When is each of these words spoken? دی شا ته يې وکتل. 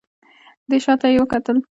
دی 0.69 0.77
شا 0.83 0.93
ته 1.01 1.07
يې 1.13 1.19
وکتل. 1.21 1.57